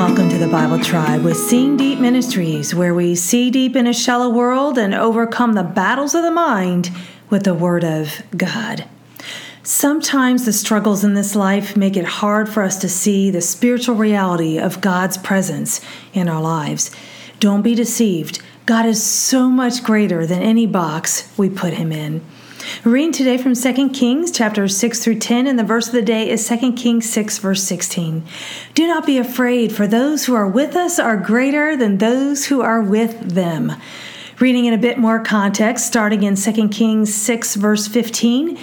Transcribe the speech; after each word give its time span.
Welcome 0.00 0.30
to 0.30 0.38
the 0.38 0.48
Bible 0.48 0.78
Tribe 0.78 1.24
with 1.24 1.36
Seeing 1.36 1.76
Deep 1.76 1.98
Ministries, 1.98 2.74
where 2.74 2.94
we 2.94 3.14
see 3.14 3.50
deep 3.50 3.76
in 3.76 3.86
a 3.86 3.92
shallow 3.92 4.30
world 4.30 4.78
and 4.78 4.94
overcome 4.94 5.52
the 5.52 5.62
battles 5.62 6.14
of 6.14 6.22
the 6.22 6.30
mind 6.30 6.90
with 7.28 7.42
the 7.42 7.52
Word 7.52 7.84
of 7.84 8.22
God. 8.34 8.86
Sometimes 9.62 10.46
the 10.46 10.54
struggles 10.54 11.04
in 11.04 11.12
this 11.12 11.36
life 11.36 11.76
make 11.76 11.98
it 11.98 12.06
hard 12.06 12.48
for 12.48 12.62
us 12.62 12.78
to 12.78 12.88
see 12.88 13.30
the 13.30 13.42
spiritual 13.42 13.94
reality 13.94 14.58
of 14.58 14.80
God's 14.80 15.18
presence 15.18 15.82
in 16.14 16.30
our 16.30 16.40
lives. 16.40 16.90
Don't 17.38 17.60
be 17.60 17.74
deceived. 17.74 18.40
God 18.64 18.86
is 18.86 19.02
so 19.02 19.50
much 19.50 19.84
greater 19.84 20.26
than 20.26 20.40
any 20.40 20.66
box 20.66 21.30
we 21.36 21.50
put 21.50 21.74
him 21.74 21.92
in. 21.92 22.24
Reading 22.84 23.12
today 23.12 23.36
from 23.36 23.54
2 23.54 23.90
Kings 23.90 24.30
chapters 24.30 24.76
6 24.76 25.02
through 25.02 25.18
10, 25.18 25.46
and 25.46 25.58
the 25.58 25.64
verse 25.64 25.86
of 25.88 25.92
the 25.92 26.02
day 26.02 26.28
is 26.28 26.46
2 26.48 26.72
Kings 26.72 27.08
6, 27.08 27.38
verse 27.38 27.62
16. 27.62 28.22
Do 28.74 28.86
not 28.86 29.06
be 29.06 29.18
afraid, 29.18 29.72
for 29.72 29.86
those 29.86 30.24
who 30.24 30.34
are 30.34 30.46
with 30.46 30.76
us 30.76 30.98
are 30.98 31.16
greater 31.16 31.76
than 31.76 31.98
those 31.98 32.46
who 32.46 32.60
are 32.60 32.82
with 32.82 33.34
them. 33.34 33.72
Reading 34.38 34.64
in 34.64 34.74
a 34.74 34.78
bit 34.78 34.98
more 34.98 35.20
context, 35.20 35.86
starting 35.86 36.22
in 36.22 36.36
2 36.36 36.68
Kings 36.68 37.14
6, 37.14 37.56
verse 37.56 37.86
15. 37.86 38.58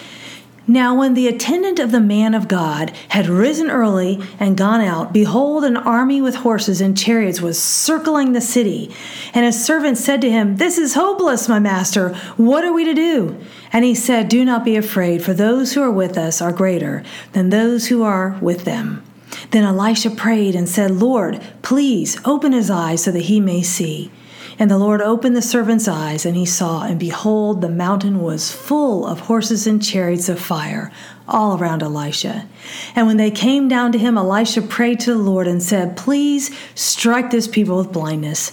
Now, 0.70 0.94
when 0.94 1.14
the 1.14 1.30
attendant 1.30 1.80
of 1.80 1.92
the 1.92 2.02
man 2.02 2.34
of 2.34 2.50
God 2.50 2.92
had 3.10 3.28
risen 3.28 3.70
early 3.70 4.20
and 4.38 4.58
gone 4.58 4.82
out, 4.82 5.14
behold, 5.14 5.64
an 5.64 5.78
army 5.78 6.22
with 6.22 6.36
horses 6.36 6.82
and 6.82 6.98
chariots 6.98 7.40
was 7.40 7.62
circling 7.62 8.34
the 8.34 8.42
city. 8.42 8.94
And 9.34 9.46
his 9.46 9.64
servant 9.64 9.98
said 9.98 10.20
to 10.22 10.30
him, 10.30 10.58
This 10.58 10.78
is 10.78 10.94
hopeless, 10.94 11.48
my 11.48 11.60
master. 11.60 12.14
What 12.36 12.66
are 12.66 12.74
we 12.74 12.84
to 12.84 12.94
do? 12.94 13.40
And 13.72 13.86
he 13.86 13.96
said, 13.96 14.28
Do 14.28 14.44
not 14.44 14.66
be 14.66 14.76
afraid, 14.76 15.24
for 15.24 15.34
those 15.34 15.74
who 15.74 15.82
are 15.82 15.92
with 15.92 16.18
us 16.18 16.42
are 16.42 16.52
greater 16.52 17.02
than 17.32 17.50
those 17.50 17.88
who 17.88 18.04
are 18.04 18.38
with 18.42 18.66
them. 18.66 19.04
Then 19.52 19.64
Elisha 19.64 20.10
prayed 20.10 20.54
and 20.54 20.68
said, 20.68 20.92
Lord, 20.92 21.42
please 21.62 22.20
open 22.26 22.52
his 22.52 22.70
eyes 22.70 23.04
so 23.04 23.12
that 23.12 23.24
he 23.24 23.40
may 23.40 23.62
see. 23.62 24.12
And 24.60 24.72
the 24.72 24.78
Lord 24.78 25.02
opened 25.02 25.36
the 25.36 25.42
servant's 25.42 25.88
eyes, 25.88 26.26
and 26.26 26.36
he 26.36 26.46
saw, 26.46 26.84
and 26.84 27.00
behold, 27.00 27.62
the 27.62 27.70
mountain 27.70 28.22
was 28.22 28.52
full 28.52 29.06
of 29.06 29.22
horses 29.22 29.68
and 29.68 29.84
chariots 29.84 30.30
of 30.30 30.40
fire 30.40 30.92
all 31.28 31.60
around 31.60 31.84
Elisha. 31.84 32.48
And 32.96 33.06
when 33.06 33.18
they 33.18 33.30
came 33.30 33.68
down 33.68 33.92
to 33.92 34.00
him, 34.00 34.18
Elisha 34.18 34.64
prayed 34.64 35.00
to 35.02 35.14
the 35.14 35.20
Lord 35.20 35.48
and 35.48 35.62
said, 35.62 35.96
Please 35.96 36.56
strike 36.74 37.30
this 37.30 37.48
people 37.48 37.78
with 37.78 37.92
blindness. 37.92 38.52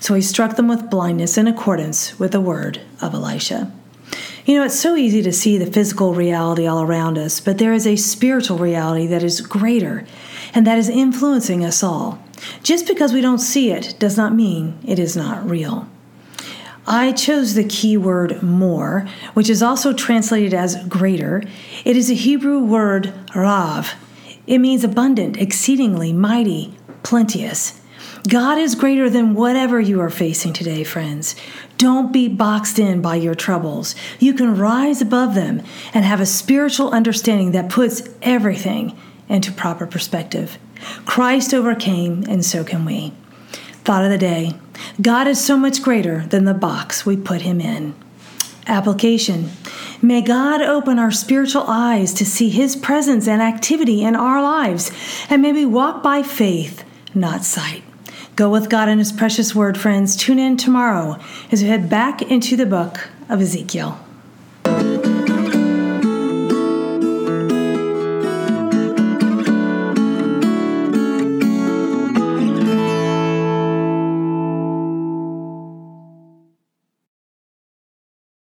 So 0.00 0.14
he 0.14 0.22
struck 0.22 0.56
them 0.56 0.68
with 0.68 0.88
blindness 0.88 1.36
in 1.36 1.46
accordance 1.46 2.18
with 2.18 2.32
the 2.32 2.40
word 2.40 2.80
of 3.02 3.12
Elisha. 3.12 3.70
You 4.46 4.58
know, 4.58 4.64
it's 4.64 4.78
so 4.78 4.96
easy 4.96 5.22
to 5.22 5.32
see 5.32 5.58
the 5.58 5.70
physical 5.70 6.14
reality 6.14 6.66
all 6.66 6.82
around 6.82 7.18
us, 7.18 7.40
but 7.40 7.58
there 7.58 7.72
is 7.72 7.86
a 7.86 7.96
spiritual 7.96 8.58
reality 8.58 9.06
that 9.08 9.22
is 9.22 9.40
greater 9.40 10.06
and 10.54 10.66
that 10.66 10.78
is 10.78 10.88
influencing 10.88 11.64
us 11.64 11.82
all. 11.82 12.23
Just 12.62 12.86
because 12.86 13.12
we 13.12 13.20
don't 13.20 13.38
see 13.38 13.70
it 13.70 13.94
does 13.98 14.16
not 14.16 14.34
mean 14.34 14.78
it 14.86 14.98
is 14.98 15.16
not 15.16 15.48
real. 15.48 15.88
I 16.86 17.12
chose 17.12 17.54
the 17.54 17.64
key 17.64 17.96
word 17.96 18.42
more, 18.42 19.08
which 19.32 19.48
is 19.48 19.62
also 19.62 19.92
translated 19.92 20.52
as 20.52 20.84
greater. 20.86 21.42
It 21.84 21.96
is 21.96 22.10
a 22.10 22.14
Hebrew 22.14 22.58
word 22.58 23.14
rav. 23.34 23.94
It 24.46 24.58
means 24.58 24.84
abundant, 24.84 25.38
exceedingly, 25.38 26.12
mighty, 26.12 26.74
plenteous. 27.02 27.80
God 28.28 28.58
is 28.58 28.74
greater 28.74 29.08
than 29.08 29.34
whatever 29.34 29.80
you 29.80 30.00
are 30.00 30.10
facing 30.10 30.52
today, 30.52 30.84
friends. 30.84 31.36
Don't 31.78 32.12
be 32.12 32.28
boxed 32.28 32.78
in 32.78 33.02
by 33.02 33.16
your 33.16 33.34
troubles. 33.34 33.94
You 34.18 34.34
can 34.34 34.56
rise 34.56 35.02
above 35.02 35.34
them 35.34 35.62
and 35.92 36.04
have 36.04 36.20
a 36.20 36.26
spiritual 36.26 36.90
understanding 36.90 37.52
that 37.52 37.70
puts 37.70 38.02
everything 38.22 38.96
into 39.28 39.52
proper 39.52 39.86
perspective. 39.86 40.58
Christ 41.06 41.54
overcame, 41.54 42.24
and 42.28 42.44
so 42.44 42.64
can 42.64 42.84
we. 42.84 43.12
Thought 43.84 44.04
of 44.04 44.10
the 44.10 44.18
day 44.18 44.54
God 45.00 45.26
is 45.26 45.44
so 45.44 45.56
much 45.56 45.82
greater 45.82 46.26
than 46.26 46.44
the 46.44 46.54
box 46.54 47.04
we 47.04 47.16
put 47.16 47.42
him 47.42 47.60
in. 47.60 47.94
Application 48.66 49.50
May 50.02 50.20
God 50.20 50.60
open 50.60 50.98
our 50.98 51.10
spiritual 51.10 51.64
eyes 51.66 52.12
to 52.14 52.26
see 52.26 52.50
his 52.50 52.76
presence 52.76 53.26
and 53.26 53.40
activity 53.40 54.02
in 54.02 54.16
our 54.16 54.42
lives, 54.42 54.90
and 55.30 55.40
may 55.40 55.52
we 55.52 55.64
walk 55.64 56.02
by 56.02 56.22
faith, 56.22 56.84
not 57.14 57.44
sight. 57.44 57.82
Go 58.36 58.50
with 58.50 58.68
God 58.68 58.88
in 58.88 58.98
his 58.98 59.12
precious 59.12 59.54
word, 59.54 59.78
friends. 59.78 60.16
Tune 60.16 60.38
in 60.38 60.56
tomorrow 60.56 61.18
as 61.52 61.62
we 61.62 61.68
head 61.68 61.88
back 61.88 62.20
into 62.20 62.56
the 62.56 62.66
book 62.66 63.08
of 63.28 63.40
Ezekiel. 63.40 63.98